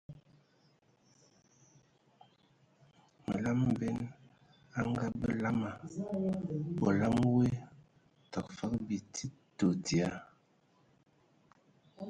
[3.25, 3.97] Məlam məben
[4.77, 5.77] a ngabə lamaŋ,
[6.87, 7.49] olam woe
[8.31, 10.09] təgə fəg bi tsid tɔ dzia.